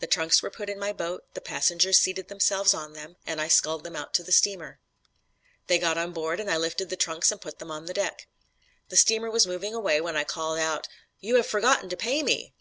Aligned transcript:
The 0.00 0.06
trunks 0.06 0.42
were 0.42 0.50
put 0.50 0.68
in 0.68 0.78
my 0.78 0.92
boat, 0.92 1.24
the 1.32 1.40
passengers 1.40 1.98
seated 1.98 2.28
themselves 2.28 2.74
on 2.74 2.92
them, 2.92 3.16
and 3.26 3.40
I 3.40 3.48
sculled 3.48 3.84
them 3.84 3.96
out 3.96 4.12
to 4.12 4.22
the 4.22 4.30
steamer. 4.30 4.78
They 5.66 5.78
got 5.78 5.96
on 5.96 6.12
board, 6.12 6.40
and 6.40 6.50
I 6.50 6.58
lifted 6.58 6.90
the 6.90 6.96
trunks 6.96 7.32
and 7.32 7.40
put 7.40 7.58
them 7.58 7.70
on 7.70 7.86
deck. 7.86 8.26
The 8.90 8.98
steamer 8.98 9.30
was 9.30 9.46
moving 9.46 9.72
away 9.72 9.98
when 9.98 10.14
I 10.14 10.24
called 10.24 10.58
out: 10.58 10.88
"'You 11.20 11.36
have 11.36 11.46
forgotten 11.46 11.88
to 11.88 11.96
pay 11.96 12.22
me.' 12.22 12.52